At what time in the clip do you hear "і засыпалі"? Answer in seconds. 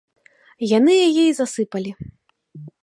1.27-1.91